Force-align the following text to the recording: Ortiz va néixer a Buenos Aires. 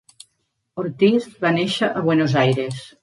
Ortiz 0.83 1.27
va 1.45 1.51
néixer 1.59 1.91
a 1.93 2.03
Buenos 2.09 2.35
Aires. 2.45 2.81